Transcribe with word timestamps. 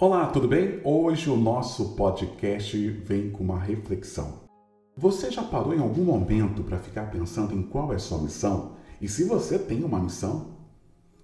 Olá, 0.00 0.28
tudo 0.28 0.46
bem? 0.46 0.80
Hoje 0.84 1.28
o 1.28 1.36
nosso 1.36 1.96
podcast 1.96 2.88
vem 3.04 3.32
com 3.32 3.42
uma 3.42 3.58
reflexão. 3.58 4.42
Você 4.96 5.28
já 5.28 5.42
parou 5.42 5.74
em 5.74 5.80
algum 5.80 6.04
momento 6.04 6.62
para 6.62 6.78
ficar 6.78 7.10
pensando 7.10 7.52
em 7.52 7.64
qual 7.64 7.92
é 7.92 7.98
sua 7.98 8.18
missão? 8.18 8.76
E 9.00 9.08
se 9.08 9.24
você 9.24 9.58
tem 9.58 9.82
uma 9.82 9.98
missão? 9.98 10.56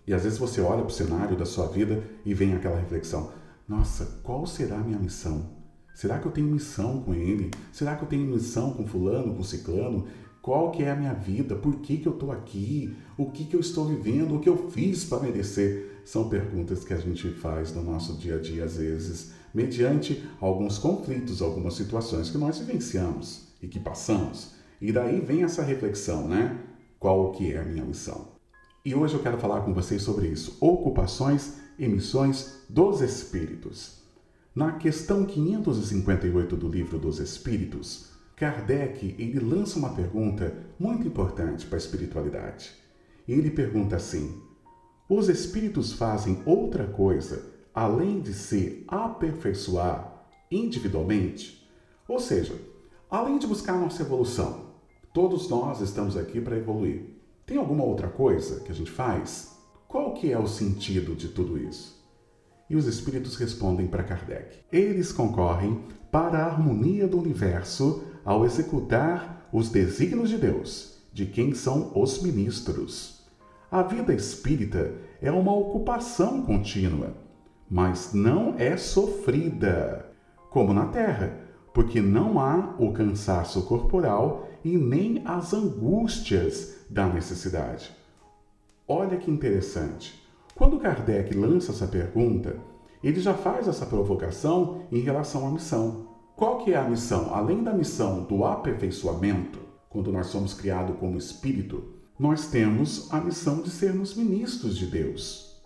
E 0.04 0.12
às 0.12 0.24
vezes 0.24 0.40
você 0.40 0.60
olha 0.60 0.82
para 0.82 0.88
o 0.88 0.90
cenário 0.90 1.36
da 1.36 1.46
sua 1.46 1.68
vida 1.68 2.02
e 2.24 2.34
vem 2.34 2.52
aquela 2.52 2.76
reflexão: 2.76 3.30
nossa, 3.68 4.20
qual 4.24 4.44
será 4.44 4.74
a 4.78 4.82
minha 4.82 4.98
missão? 4.98 5.50
Será 5.94 6.18
que 6.18 6.26
eu 6.26 6.32
tenho 6.32 6.48
missão 6.48 7.00
com 7.02 7.14
ele? 7.14 7.52
Será 7.70 7.94
que 7.94 8.02
eu 8.02 8.08
tenho 8.08 8.26
missão 8.26 8.72
com 8.72 8.84
fulano, 8.84 9.36
com 9.36 9.44
ciclano? 9.44 10.08
Qual 10.44 10.72
que 10.72 10.82
é 10.82 10.90
a 10.90 10.94
minha 10.94 11.14
vida? 11.14 11.56
Por 11.56 11.76
que, 11.76 11.96
que 11.96 12.06
eu 12.06 12.12
estou 12.12 12.30
aqui? 12.30 12.94
O 13.16 13.30
que, 13.30 13.46
que 13.46 13.56
eu 13.56 13.60
estou 13.60 13.86
vivendo? 13.86 14.36
O 14.36 14.40
que 14.40 14.48
eu 14.50 14.70
fiz 14.70 15.02
para 15.02 15.22
merecer? 15.22 16.02
São 16.04 16.28
perguntas 16.28 16.84
que 16.84 16.92
a 16.92 16.98
gente 16.98 17.30
faz 17.30 17.74
no 17.74 17.82
nosso 17.82 18.12
dia 18.18 18.36
a 18.36 18.38
dia, 18.38 18.66
às 18.66 18.76
vezes, 18.76 19.32
mediante 19.54 20.22
alguns 20.38 20.76
conflitos, 20.76 21.40
algumas 21.40 21.72
situações 21.72 22.28
que 22.28 22.36
nós 22.36 22.58
vivenciamos 22.58 23.54
e 23.62 23.66
que 23.66 23.80
passamos. 23.80 24.56
E 24.82 24.92
daí 24.92 25.18
vem 25.18 25.44
essa 25.44 25.62
reflexão, 25.62 26.28
né? 26.28 26.60
Qual 27.00 27.32
que 27.32 27.54
é 27.54 27.60
a 27.60 27.64
minha 27.64 27.82
missão? 27.82 28.28
E 28.84 28.94
hoje 28.94 29.14
eu 29.14 29.22
quero 29.22 29.38
falar 29.38 29.62
com 29.62 29.72
vocês 29.72 30.02
sobre 30.02 30.26
isso. 30.26 30.58
Ocupações 30.60 31.54
e 31.78 31.88
missões 31.88 32.58
dos 32.68 33.00
Espíritos. 33.00 34.02
Na 34.54 34.72
questão 34.72 35.24
558 35.24 36.54
do 36.54 36.68
Livro 36.68 36.98
dos 36.98 37.18
Espíritos, 37.18 38.12
Kardec 38.36 39.14
ele 39.18 39.38
lança 39.38 39.78
uma 39.78 39.94
pergunta 39.94 40.56
muito 40.78 41.06
importante 41.06 41.66
para 41.66 41.76
a 41.76 41.78
espiritualidade. 41.78 42.72
Ele 43.28 43.50
pergunta 43.50 43.96
assim: 43.96 44.42
os 45.08 45.28
espíritos 45.28 45.92
fazem 45.92 46.42
outra 46.44 46.86
coisa 46.86 47.52
além 47.74 48.20
de 48.20 48.32
se 48.32 48.84
aperfeiçoar 48.88 50.26
individualmente? 50.50 51.68
Ou 52.08 52.20
seja, 52.20 52.54
além 53.10 53.38
de 53.38 53.46
buscar 53.46 53.78
nossa 53.78 54.02
evolução, 54.02 54.74
todos 55.12 55.48
nós 55.48 55.80
estamos 55.80 56.16
aqui 56.16 56.40
para 56.40 56.56
evoluir. 56.56 57.14
Tem 57.46 57.56
alguma 57.56 57.84
outra 57.84 58.08
coisa 58.08 58.60
que 58.60 58.72
a 58.72 58.74
gente 58.74 58.90
faz? 58.90 59.58
Qual 59.86 60.14
que 60.14 60.32
é 60.32 60.38
o 60.38 60.46
sentido 60.46 61.14
de 61.14 61.28
tudo 61.28 61.58
isso? 61.58 62.02
E 62.68 62.76
os 62.76 62.86
espíritos 62.86 63.36
respondem 63.36 63.86
para 63.86 64.02
Kardec. 64.02 64.58
Eles 64.72 65.12
concorrem 65.12 65.84
para 66.10 66.38
a 66.38 66.46
harmonia 66.46 67.06
do 67.06 67.18
universo 67.18 68.04
ao 68.24 68.44
executar 68.44 69.48
os 69.52 69.68
desígnios 69.68 70.30
de 70.30 70.38
Deus, 70.38 70.98
de 71.12 71.26
quem 71.26 71.54
são 71.54 71.92
os 71.94 72.22
ministros. 72.22 73.24
A 73.70 73.82
vida 73.82 74.14
espírita 74.14 74.92
é 75.20 75.30
uma 75.30 75.54
ocupação 75.54 76.42
contínua, 76.42 77.14
mas 77.70 78.12
não 78.12 78.54
é 78.58 78.76
sofrida, 78.76 80.10
como 80.50 80.72
na 80.72 80.86
terra, 80.86 81.40
porque 81.72 82.00
não 82.00 82.38
há 82.38 82.76
o 82.78 82.92
cansaço 82.92 83.62
corporal 83.62 84.48
e 84.64 84.78
nem 84.78 85.22
as 85.24 85.52
angústias 85.52 86.76
da 86.88 87.06
necessidade. 87.06 87.90
Olha 88.86 89.16
que 89.16 89.30
interessante. 89.30 90.22
Quando 90.54 90.78
Kardec 90.78 91.34
lança 91.34 91.72
essa 91.72 91.86
pergunta, 91.86 92.56
ele 93.02 93.20
já 93.20 93.34
faz 93.34 93.66
essa 93.66 93.84
provocação 93.84 94.82
em 94.92 95.00
relação 95.00 95.46
à 95.46 95.50
missão. 95.50 96.13
Qual 96.36 96.64
que 96.64 96.72
é 96.72 96.76
a 96.76 96.88
missão? 96.88 97.32
Além 97.32 97.62
da 97.62 97.72
missão 97.72 98.24
do 98.24 98.44
aperfeiçoamento, 98.44 99.60
quando 99.88 100.10
nós 100.10 100.26
somos 100.26 100.52
criados 100.52 100.96
como 100.98 101.16
espírito, 101.16 101.84
nós 102.18 102.48
temos 102.48 103.12
a 103.12 103.20
missão 103.20 103.62
de 103.62 103.70
sermos 103.70 104.16
ministros 104.16 104.76
de 104.76 104.86
Deus. 104.86 105.62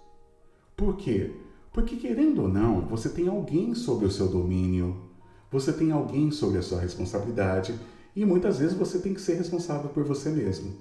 Por 0.76 0.96
quê? 0.96 1.34
Porque 1.72 1.96
querendo 1.96 2.42
ou 2.42 2.48
não, 2.48 2.82
você 2.82 3.08
tem 3.08 3.28
alguém 3.28 3.74
sob 3.74 4.04
o 4.04 4.10
seu 4.10 4.28
domínio, 4.28 5.08
você 5.50 5.72
tem 5.72 5.90
alguém 5.90 6.30
sob 6.30 6.58
a 6.58 6.62
sua 6.62 6.80
responsabilidade 6.80 7.74
e 8.14 8.22
muitas 8.26 8.58
vezes 8.58 8.76
você 8.76 8.98
tem 8.98 9.14
que 9.14 9.22
ser 9.22 9.36
responsável 9.36 9.88
por 9.88 10.04
você 10.04 10.28
mesmo. 10.28 10.74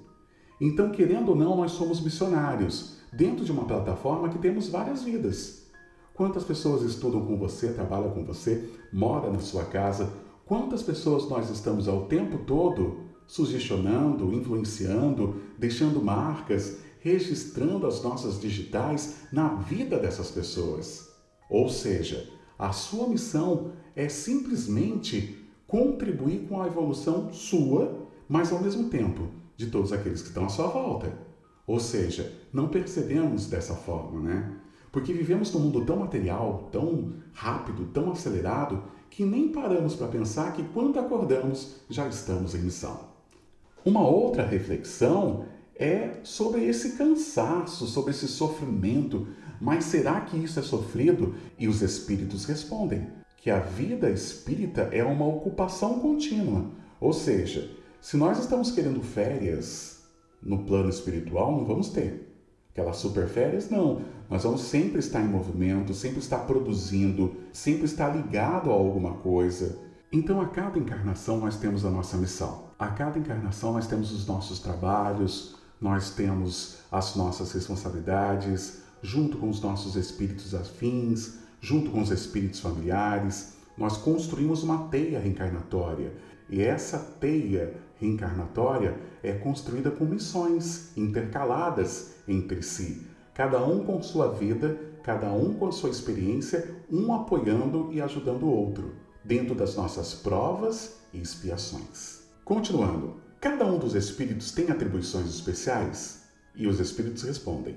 Então, 0.60 0.90
querendo 0.90 1.30
ou 1.30 1.36
não, 1.36 1.56
nós 1.56 1.72
somos 1.72 2.00
missionários 2.02 2.98
dentro 3.10 3.42
de 3.42 3.52
uma 3.52 3.64
plataforma 3.64 4.28
que 4.28 4.38
temos 4.38 4.68
várias 4.68 5.02
vidas. 5.02 5.67
Quantas 6.18 6.42
pessoas 6.42 6.82
estudam 6.82 7.24
com 7.24 7.38
você, 7.38 7.72
trabalham 7.72 8.10
com 8.10 8.24
você, 8.24 8.68
moram 8.92 9.32
na 9.32 9.38
sua 9.38 9.64
casa? 9.64 10.12
Quantas 10.44 10.82
pessoas 10.82 11.28
nós 11.28 11.48
estamos 11.48 11.86
ao 11.86 12.06
tempo 12.06 12.38
todo 12.38 13.04
sugestionando, 13.24 14.34
influenciando, 14.34 15.36
deixando 15.56 16.02
marcas, 16.02 16.78
registrando 16.98 17.86
as 17.86 18.02
nossas 18.02 18.40
digitais 18.40 19.28
na 19.30 19.54
vida 19.54 19.96
dessas 19.96 20.28
pessoas? 20.28 21.08
Ou 21.48 21.68
seja, 21.68 22.28
a 22.58 22.72
sua 22.72 23.06
missão 23.06 23.70
é 23.94 24.08
simplesmente 24.08 25.48
contribuir 25.68 26.48
com 26.48 26.60
a 26.60 26.66
evolução 26.66 27.32
sua, 27.32 28.08
mas 28.28 28.50
ao 28.50 28.60
mesmo 28.60 28.88
tempo 28.88 29.28
de 29.56 29.66
todos 29.66 29.92
aqueles 29.92 30.20
que 30.20 30.28
estão 30.30 30.46
à 30.46 30.48
sua 30.48 30.66
volta. 30.66 31.16
Ou 31.64 31.78
seja, 31.78 32.32
não 32.52 32.66
percebemos 32.66 33.46
dessa 33.46 33.76
forma, 33.76 34.20
né? 34.20 34.67
Porque 34.90 35.12
vivemos 35.12 35.52
num 35.52 35.60
mundo 35.60 35.84
tão 35.84 35.96
material, 35.96 36.68
tão 36.72 37.14
rápido, 37.32 37.86
tão 37.86 38.10
acelerado, 38.10 38.82
que 39.10 39.24
nem 39.24 39.48
paramos 39.48 39.94
para 39.94 40.08
pensar 40.08 40.52
que 40.52 40.62
quando 40.62 40.98
acordamos 40.98 41.76
já 41.88 42.06
estamos 42.08 42.54
em 42.54 42.62
missão. 42.62 43.00
Uma 43.84 44.06
outra 44.06 44.44
reflexão 44.44 45.46
é 45.74 46.20
sobre 46.22 46.64
esse 46.64 46.96
cansaço, 46.96 47.86
sobre 47.86 48.10
esse 48.10 48.28
sofrimento. 48.28 49.28
Mas 49.60 49.84
será 49.84 50.20
que 50.20 50.36
isso 50.36 50.58
é 50.58 50.62
sofrido? 50.62 51.34
E 51.58 51.68
os 51.68 51.80
espíritos 51.80 52.44
respondem 52.44 53.06
que 53.36 53.50
a 53.50 53.60
vida 53.60 54.10
espírita 54.10 54.88
é 54.92 55.02
uma 55.04 55.26
ocupação 55.26 56.00
contínua. 56.00 56.66
Ou 57.00 57.12
seja, 57.12 57.70
se 58.00 58.16
nós 58.16 58.38
estamos 58.38 58.70
querendo 58.70 59.00
férias 59.00 60.02
no 60.42 60.64
plano 60.64 60.88
espiritual, 60.88 61.52
não 61.52 61.64
vamos 61.64 61.88
ter. 61.90 62.27
Aquelas 62.78 62.98
super 62.98 63.26
férias, 63.26 63.68
não. 63.70 64.02
Nós 64.30 64.44
vamos 64.44 64.60
sempre 64.60 65.00
estar 65.00 65.20
em 65.20 65.26
movimento, 65.26 65.92
sempre 65.92 66.20
estar 66.20 66.38
produzindo, 66.46 67.34
sempre 67.52 67.86
estar 67.86 68.14
ligado 68.14 68.70
a 68.70 68.72
alguma 68.72 69.14
coisa. 69.14 69.76
Então, 70.12 70.40
a 70.40 70.46
cada 70.46 70.78
encarnação, 70.78 71.38
nós 71.38 71.56
temos 71.56 71.84
a 71.84 71.90
nossa 71.90 72.16
missão. 72.16 72.68
A 72.78 72.86
cada 72.86 73.18
encarnação, 73.18 73.72
nós 73.72 73.88
temos 73.88 74.12
os 74.12 74.28
nossos 74.28 74.60
trabalhos, 74.60 75.56
nós 75.80 76.10
temos 76.10 76.76
as 76.88 77.16
nossas 77.16 77.50
responsabilidades, 77.50 78.78
junto 79.02 79.38
com 79.38 79.48
os 79.48 79.60
nossos 79.60 79.96
espíritos 79.96 80.54
afins, 80.54 81.38
junto 81.60 81.90
com 81.90 82.00
os 82.00 82.12
espíritos 82.12 82.60
familiares. 82.60 83.54
Nós 83.76 83.96
construímos 83.96 84.62
uma 84.62 84.86
teia 84.86 85.18
reencarnatória. 85.18 86.12
E 86.48 86.62
essa 86.62 86.98
teia 86.98 87.74
reencarnatória 88.00 88.96
é 89.22 89.32
construída 89.32 89.90
com 89.90 90.04
missões 90.04 90.96
intercaladas 90.96 92.14
entre 92.26 92.62
si, 92.62 93.06
cada 93.34 93.64
um 93.64 93.84
com 93.84 94.02
sua 94.02 94.32
vida, 94.32 94.78
cada 95.02 95.30
um 95.32 95.54
com 95.54 95.70
sua 95.70 95.90
experiência, 95.90 96.76
um 96.90 97.12
apoiando 97.12 97.88
e 97.92 98.00
ajudando 98.00 98.44
o 98.44 98.50
outro, 98.50 98.94
dentro 99.24 99.54
das 99.54 99.76
nossas 99.76 100.14
provas 100.14 101.00
e 101.12 101.20
expiações. 101.20 102.22
Continuando, 102.44 103.16
cada 103.40 103.66
um 103.66 103.78
dos 103.78 103.94
espíritos 103.94 104.52
tem 104.52 104.70
atribuições 104.70 105.28
especiais? 105.28 106.24
E 106.54 106.66
os 106.66 106.80
espíritos 106.80 107.22
respondem: 107.22 107.76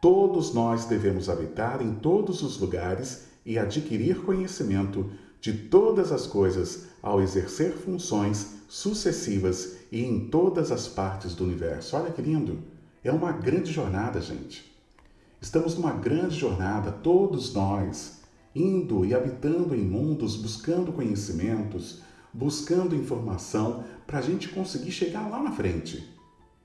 Todos 0.00 0.52
nós 0.52 0.84
devemos 0.84 1.28
habitar 1.28 1.80
em 1.80 1.94
todos 1.94 2.42
os 2.42 2.58
lugares 2.58 3.26
e 3.44 3.58
adquirir 3.58 4.22
conhecimento 4.22 5.10
de 5.42 5.52
todas 5.52 6.12
as 6.12 6.24
coisas 6.24 6.84
ao 7.02 7.20
exercer 7.20 7.72
funções 7.72 8.58
sucessivas 8.68 9.74
e 9.90 10.00
em 10.00 10.28
todas 10.28 10.70
as 10.70 10.86
partes 10.86 11.34
do 11.34 11.42
universo. 11.42 11.96
Olha 11.96 12.12
que 12.12 12.22
lindo! 12.22 12.60
É 13.02 13.10
uma 13.10 13.32
grande 13.32 13.72
jornada, 13.72 14.20
gente. 14.20 14.72
Estamos 15.40 15.74
numa 15.74 15.94
grande 15.94 16.38
jornada, 16.38 16.92
todos 16.92 17.52
nós, 17.52 18.20
indo 18.54 19.04
e 19.04 19.12
habitando 19.12 19.74
em 19.74 19.82
mundos, 19.82 20.36
buscando 20.36 20.92
conhecimentos, 20.92 22.00
buscando 22.32 22.94
informação 22.94 23.82
para 24.06 24.20
a 24.20 24.22
gente 24.22 24.48
conseguir 24.48 24.92
chegar 24.92 25.28
lá 25.28 25.42
na 25.42 25.50
frente. 25.50 26.08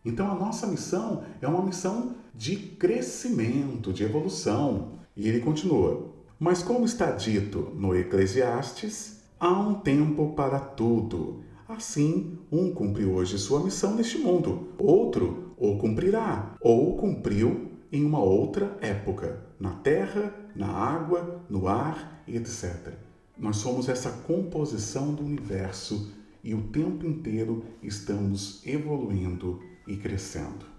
Então 0.06 0.32
a 0.32 0.36
nossa 0.36 0.68
missão 0.68 1.24
é 1.42 1.48
uma 1.48 1.66
missão 1.66 2.16
de 2.36 2.56
crescimento, 2.56 3.92
de 3.92 4.04
evolução. 4.04 5.00
E 5.16 5.28
ele 5.28 5.40
continua: 5.40 6.16
Mas 6.40 6.62
como 6.62 6.86
está 6.86 7.10
dito 7.12 7.72
no 7.76 7.96
Eclesiastes, 7.96 9.24
há 9.40 9.50
um 9.60 9.74
tempo 9.74 10.34
para 10.36 10.60
tudo. 10.60 11.44
Assim, 11.68 12.38
um 12.52 12.72
cumpriu 12.72 13.14
hoje 13.14 13.40
sua 13.40 13.64
missão 13.64 13.96
neste 13.96 14.20
mundo, 14.20 14.68
outro 14.78 15.56
ou 15.58 15.80
cumprirá, 15.80 16.56
ou 16.62 16.96
cumpriu 16.96 17.72
em 17.92 18.06
uma 18.06 18.20
outra 18.20 18.78
época, 18.82 19.48
na 19.60 19.72
terra, 19.72 20.32
na 20.56 20.68
água, 20.68 21.44
no 21.50 21.68
ar, 21.68 22.24
etc. 22.28 22.94
Nós 23.36 23.58
somos 23.58 23.90
essa 23.90 24.12
composição 24.12 25.16
do 25.16 25.26
universo 25.26 26.14
e 26.44 26.54
o 26.54 26.68
tempo 26.68 27.08
inteiro 27.08 27.66
estamos 27.82 28.62
evoluindo 28.64 29.60
e 29.88 29.98
crescendo. 29.98 30.77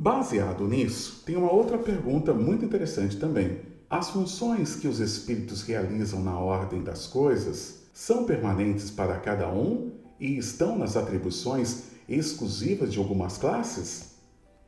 Baseado 0.00 0.64
nisso, 0.68 1.24
tem 1.26 1.34
uma 1.34 1.52
outra 1.52 1.76
pergunta 1.76 2.32
muito 2.32 2.64
interessante 2.64 3.16
também, 3.16 3.58
As 3.90 4.10
funções 4.10 4.76
que 4.76 4.86
os 4.86 5.00
espíritos 5.00 5.62
realizam 5.62 6.22
na 6.22 6.38
ordem 6.38 6.82
das 6.82 7.06
coisas 7.06 7.84
são 7.92 8.24
permanentes 8.24 8.90
para 8.90 9.18
cada 9.18 9.48
um 9.50 9.92
e 10.20 10.36
estão 10.36 10.78
nas 10.78 10.94
atribuições 10.94 11.84
exclusivas 12.06 12.92
de 12.92 12.98
algumas 12.98 13.38
classes? 13.38 14.18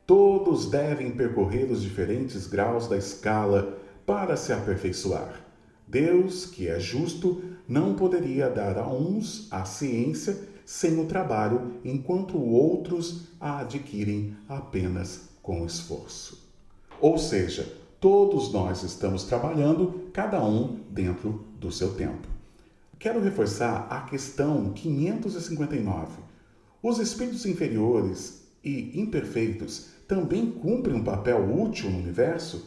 Todos 0.07 0.69
devem 0.69 1.11
percorrer 1.11 1.71
os 1.71 1.83
diferentes 1.83 2.47
graus 2.47 2.87
da 2.87 2.97
escala 2.97 3.77
para 4.07 4.35
se 4.35 4.51
aperfeiçoar. 4.51 5.45
Deus, 5.87 6.47
que 6.47 6.67
é 6.67 6.79
justo, 6.79 7.43
não 7.67 7.93
poderia 7.93 8.49
dar 8.49 8.77
a 8.77 8.87
uns 8.91 9.47
a 9.51 9.65
ciência 9.65 10.35
sem 10.71 10.97
o 10.97 11.05
trabalho, 11.05 11.81
enquanto 11.83 12.41
outros 12.41 13.27
a 13.41 13.59
adquirem 13.59 14.37
apenas 14.47 15.23
com 15.43 15.65
esforço. 15.65 16.49
Ou 17.01 17.17
seja, 17.17 17.77
todos 17.99 18.53
nós 18.53 18.81
estamos 18.81 19.25
trabalhando, 19.25 20.09
cada 20.13 20.41
um 20.41 20.79
dentro 20.89 21.45
do 21.59 21.73
seu 21.73 21.93
tempo. 21.95 22.25
Quero 22.97 23.19
reforçar 23.19 23.85
a 23.89 24.03
questão 24.03 24.71
559. 24.71 26.21
Os 26.81 26.99
espíritos 26.99 27.45
inferiores 27.45 28.47
e 28.63 28.97
imperfeitos 28.97 29.89
também 30.07 30.49
cumprem 30.49 30.95
um 30.95 31.03
papel 31.03 31.53
útil 31.53 31.89
no 31.89 31.97
universo? 31.97 32.65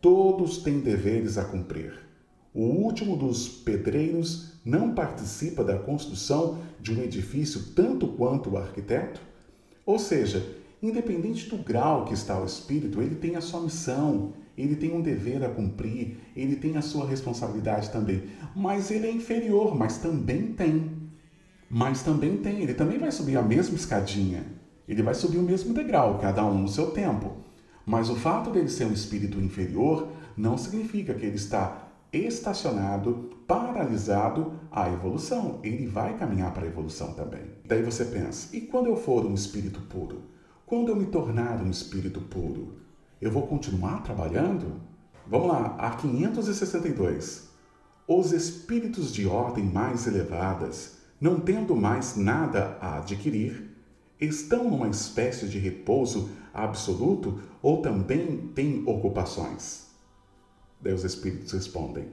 Todos 0.00 0.58
têm 0.62 0.80
deveres 0.80 1.36
a 1.36 1.44
cumprir. 1.44 2.07
O 2.54 2.62
último 2.62 3.16
dos 3.16 3.48
pedreiros 3.48 4.52
não 4.64 4.94
participa 4.94 5.62
da 5.62 5.78
construção 5.78 6.58
de 6.80 6.92
um 6.92 7.02
edifício 7.02 7.72
tanto 7.74 8.08
quanto 8.08 8.50
o 8.50 8.56
arquiteto? 8.56 9.20
Ou 9.84 9.98
seja, 9.98 10.44
independente 10.82 11.48
do 11.48 11.58
grau 11.58 12.04
que 12.04 12.14
está 12.14 12.40
o 12.40 12.44
espírito, 12.44 13.00
ele 13.00 13.16
tem 13.16 13.36
a 13.36 13.40
sua 13.40 13.60
missão, 13.60 14.32
ele 14.56 14.76
tem 14.76 14.92
um 14.92 15.00
dever 15.00 15.44
a 15.44 15.48
cumprir, 15.48 16.16
ele 16.34 16.56
tem 16.56 16.76
a 16.76 16.82
sua 16.82 17.06
responsabilidade 17.06 17.90
também. 17.90 18.24
Mas 18.56 18.90
ele 18.90 19.06
é 19.06 19.12
inferior, 19.12 19.76
mas 19.76 19.98
também 19.98 20.52
tem. 20.52 20.90
Mas 21.70 22.02
também 22.02 22.38
tem, 22.38 22.62
ele 22.62 22.74
também 22.74 22.98
vai 22.98 23.12
subir 23.12 23.36
a 23.36 23.42
mesma 23.42 23.76
escadinha. 23.76 24.44
Ele 24.88 25.02
vai 25.02 25.14
subir 25.14 25.38
o 25.38 25.42
mesmo 25.42 25.74
degrau, 25.74 26.18
cada 26.18 26.44
um 26.44 26.62
no 26.62 26.68
seu 26.68 26.90
tempo. 26.90 27.36
Mas 27.84 28.10
o 28.10 28.16
fato 28.16 28.50
dele 28.50 28.68
ser 28.68 28.86
um 28.86 28.92
espírito 28.92 29.38
inferior 29.38 30.08
não 30.36 30.58
significa 30.58 31.14
que 31.14 31.24
ele 31.24 31.36
está 31.36 31.87
estacionado, 32.12 33.30
paralisado 33.46 34.52
à 34.70 34.90
evolução. 34.90 35.60
Ele 35.62 35.86
vai 35.86 36.16
caminhar 36.16 36.52
para 36.52 36.64
a 36.64 36.68
evolução 36.68 37.12
também. 37.12 37.42
Daí 37.64 37.82
você 37.82 38.04
pensa: 38.04 38.54
e 38.56 38.62
quando 38.62 38.86
eu 38.86 38.96
for 38.96 39.26
um 39.26 39.34
espírito 39.34 39.80
puro? 39.82 40.22
Quando 40.66 40.90
eu 40.90 40.96
me 40.96 41.06
tornar 41.06 41.62
um 41.62 41.70
espírito 41.70 42.20
puro, 42.20 42.76
eu 43.20 43.30
vou 43.30 43.46
continuar 43.46 44.02
trabalhando? 44.02 44.80
Vamos 45.26 45.48
lá, 45.48 45.76
a 45.78 45.90
562. 45.90 47.48
Os 48.06 48.32
espíritos 48.32 49.12
de 49.12 49.26
ordem 49.26 49.64
mais 49.64 50.06
elevadas, 50.06 50.98
não 51.20 51.40
tendo 51.40 51.76
mais 51.76 52.16
nada 52.16 52.78
a 52.80 52.98
adquirir, 52.98 53.74
estão 54.20 54.70
numa 54.70 54.88
espécie 54.88 55.46
de 55.48 55.58
repouso 55.58 56.30
absoluto 56.52 57.40
ou 57.62 57.82
também 57.82 58.48
têm 58.54 58.82
ocupações? 58.86 59.87
Daí 60.80 60.92
os 60.92 61.04
Espíritos 61.04 61.52
respondem: 61.52 62.08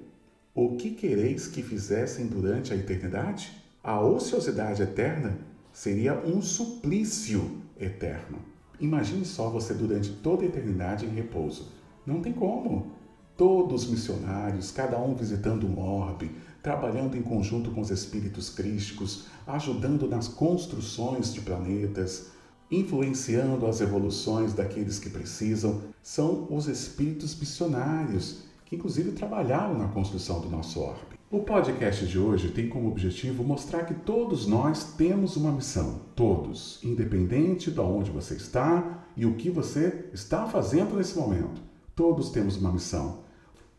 O 0.54 0.76
que 0.76 0.92
quereis 0.92 1.48
que 1.48 1.62
fizessem 1.62 2.28
durante 2.28 2.74
a 2.74 2.76
eternidade? 2.76 3.52
A 3.84 4.00
ociosidade 4.00 4.82
eterna 4.82 5.38
seria 5.72 6.16
um 6.26 6.42
suplício 6.42 7.62
eterno. 7.80 8.40
Imagine 8.80 9.26
só 9.26 9.50
você 9.50 9.74
durante 9.74 10.10
toda 10.10 10.44
a 10.44 10.48
eternidade 10.48 11.06
em 11.06 11.10
repouso. 11.10 11.72
Não 12.06 12.22
tem 12.22 12.34
como. 12.34 12.94
Todos 13.38 13.88
missionários, 13.88 14.72
cada 14.72 14.98
um 14.98 15.14
visitando 15.14 15.68
um 15.68 15.80
orbe, 15.80 16.32
trabalhando 16.64 17.18
em 17.18 17.22
conjunto 17.22 17.72
com 17.72 17.82
os 17.82 17.92
espíritos 17.92 18.50
crísticos, 18.50 19.26
ajudando 19.46 20.08
nas 20.08 20.28
construções 20.28 21.34
de 21.34 21.42
planetas, 21.42 22.28
influenciando 22.72 23.68
as 23.68 23.82
evoluções 23.82 24.54
daqueles 24.54 24.98
que 24.98 25.10
precisam, 25.10 25.82
são 26.02 26.48
os 26.50 26.68
espíritos 26.68 27.38
missionários, 27.38 28.46
inclusive 28.76 29.12
trabalharam 29.14 29.78
na 29.78 29.88
construção 29.88 30.40
do 30.40 30.50
nosso 30.50 30.80
orbe. 30.80 31.16
O 31.32 31.40
podcast 31.40 32.06
de 32.06 32.20
hoje 32.20 32.50
tem 32.50 32.70
como 32.70 32.88
objetivo 32.88 33.44
mostrar 33.44 33.84
que 33.86 33.94
todos 33.94 34.46
nós 34.46 34.94
temos 34.96 35.36
uma 35.36 35.52
missão, 35.52 36.02
todos, 36.16 36.80
independente 36.84 37.72
de 37.72 37.80
onde 37.80 38.12
você 38.12 38.36
está 38.36 39.06
e 39.18 39.26
o 39.26 39.34
que 39.34 39.50
você 39.50 40.08
está 40.14 40.46
fazendo 40.46 40.96
nesse 40.96 41.18
momento. 41.18 41.62
Todos 41.96 42.30
temos 42.30 42.58
uma 42.58 42.72
missão. 42.72 43.22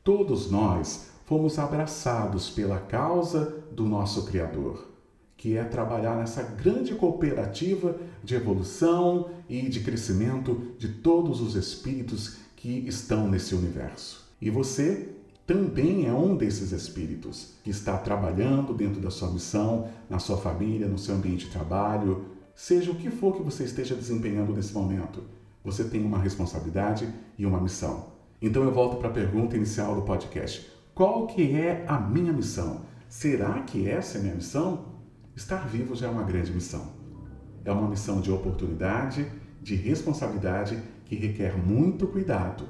Todos 0.03 0.51
nós 0.51 1.11
fomos 1.25 1.59
abraçados 1.59 2.51
pela 2.51 2.79
causa 2.79 3.65
do 3.71 3.85
nosso 3.85 4.25
Criador, 4.27 4.91
que 5.37 5.57
é 5.57 5.65
trabalhar 5.65 6.17
nessa 6.17 6.43
grande 6.43 6.95
cooperativa 6.95 7.97
de 8.25 8.35
evolução 8.35 9.31
e 9.49 9.63
de 9.69 9.81
crescimento 9.81 10.73
de 10.79 10.89
todos 10.89 11.41
os 11.41 11.55
espíritos 11.55 12.39
que 12.57 12.87
estão 12.89 13.29
nesse 13.29 13.55
universo. 13.55 14.26
E 14.41 14.51
você 14.51 15.09
também 15.47 16.07
é 16.07 16.13
um 16.13 16.37
desses 16.37 16.73
espíritos 16.73 17.55
que 17.63 17.71
está 17.71 17.97
trabalhando 17.97 18.75
dentro 18.75 19.01
da 19.01 19.11
sua 19.11 19.31
missão, 19.31 19.89
na 20.11 20.19
sua 20.19 20.37
família, 20.37 20.89
no 20.89 20.99
seu 20.99 21.15
ambiente 21.15 21.47
de 21.47 21.53
trabalho, 21.53 22.27
seja 22.55 22.91
o 22.91 22.97
que 22.97 23.11
for 23.11 23.37
que 23.37 23.43
você 23.43 23.65
esteja 23.65 23.95
desempenhando 23.95 24.53
nesse 24.53 24.75
momento. 24.75 25.23
Você 25.65 25.85
tem 25.85 26.05
uma 26.05 26.19
responsabilidade 26.19 27.09
e 27.39 27.47
uma 27.47 27.61
missão. 27.61 28.09
Então 28.43 28.65
eu 28.65 28.73
volto 28.73 28.97
para 28.97 29.09
a 29.09 29.13
pergunta 29.13 29.57
inicial 29.57 29.95
do 29.95 30.03
podcast. 30.03 30.71
Qual 30.95 31.27
que 31.27 31.55
é 31.55 31.85
a 31.87 31.99
minha 31.99 32.33
missão? 32.33 32.83
Será 33.09 33.61
que 33.61 33.89
essa 33.89 34.19
é 34.19 34.21
a 34.21 34.23
minha 34.23 34.35
missão? 34.35 34.97
Estar 35.35 35.69
vivo 35.69 35.95
já 35.95 36.09
é 36.09 36.11
uma 36.11 36.23
grande 36.23 36.53
missão. 36.53 36.93
É 37.65 37.71
uma 37.71 37.89
missão 37.89 38.21
de 38.21 38.33
oportunidade, 38.33 39.31
de 39.63 39.75
responsabilidade 39.75 40.83
que 41.05 41.15
requer 41.15 41.57
muito 41.57 42.07
cuidado, 42.07 42.67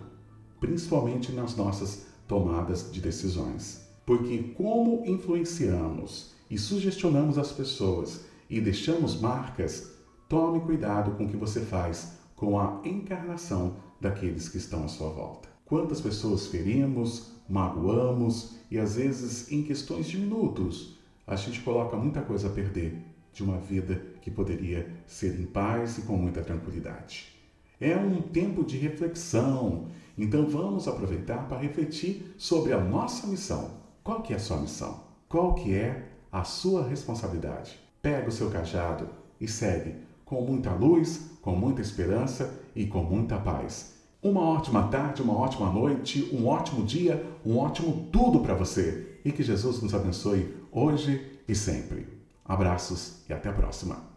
principalmente 0.67 1.31
nas 1.31 1.55
nossas 1.55 2.07
tomadas 2.27 2.91
de 2.91 3.01
decisões. 3.01 3.87
Porque 4.05 4.39
como 4.57 5.05
influenciamos 5.07 6.35
e 6.51 6.59
sugestionamos 6.59 7.39
as 7.39 7.53
pessoas 7.53 8.25
e 8.51 8.61
deixamos 8.61 9.21
marcas, 9.21 9.93
tome 10.29 10.61
cuidado 10.61 11.13
com 11.13 11.25
o 11.25 11.29
que 11.29 11.37
você 11.37 11.61
faz 11.61 12.17
com 12.35 12.59
a 12.59 12.81
encarnação 12.85 13.77
daqueles 14.01 14.49
que 14.49 14.59
estão 14.59 14.85
à 14.85 14.89
sua 14.89 15.09
volta. 15.09 15.49
Quantas 15.65 16.01
pessoas 16.01 16.49
ferimos, 16.49 17.31
magoamos 17.49 18.57
e 18.69 18.79
às 18.79 18.97
vezes 18.97 19.51
em 19.51 19.63
questões 19.63 20.07
de 20.07 20.19
minutos 20.19 20.99
a 21.27 21.37
gente 21.37 21.61
coloca 21.61 21.97
muita 21.97 22.23
coisa 22.23 22.49
a 22.49 22.53
perder 22.53 23.03
de 23.33 23.43
uma 23.43 23.59
vida 23.59 24.03
que 24.21 24.31
poderia 24.31 24.89
ser 25.07 25.39
em 25.41 25.47
paz 25.47 25.99
e 25.99 26.03
com 26.03 26.17
muita 26.17 26.43
tranquilidade. 26.43 27.36
É 27.81 27.97
um 27.97 28.23
tempo 28.23 28.65
de 28.65 28.79
reflexão, 28.79 29.87
então 30.17 30.47
vamos 30.47 30.89
aproveitar 30.89 31.47
para 31.49 31.59
refletir 31.59 32.35
sobre 32.39 32.73
a 32.73 32.81
nossa 32.81 33.27
missão. 33.27 33.71
Qual 34.03 34.23
que 34.23 34.33
é 34.33 34.37
a 34.37 34.41
sua 34.41 34.57
missão? 34.57 35.05
Qual 35.29 35.55
que 35.55 35.75
é 35.75 36.09
a 36.33 36.45
sua 36.45 36.87
responsabilidade? 36.87 37.79
Pega 38.01 38.29
o 38.29 38.33
seu 38.33 38.51
cajado 38.51 39.09
e 39.41 39.47
segue 39.47 39.95
com 40.25 40.41
muita 40.41 40.73
luz, 40.73 41.31
com 41.43 41.55
muita 41.55 41.83
esperança 41.83 42.59
e 42.75 42.87
com 42.87 43.03
muita 43.03 43.39
paz 43.39 43.97
uma 44.29 44.43
ótima 44.43 44.89
tarde, 44.89 45.23
uma 45.23 45.37
ótima 45.37 45.71
noite, 45.71 46.29
um 46.33 46.47
ótimo 46.47 46.85
dia, 46.85 47.25
um 47.45 47.59
ótimo 47.59 48.09
tudo 48.13 48.41
para 48.41 48.55
você. 48.55 49.21
E 49.25 49.33
que 49.33 49.43
Jesus 49.43 49.81
nos 49.83 49.95
abençoe 49.95 50.55
hoje 50.71 51.41
e 51.49 51.55
sempre. 51.55 52.09
Abraços 52.45 53.23
e 53.29 53.33
até 53.33 53.49
a 53.49 53.53
próxima. 53.53 54.16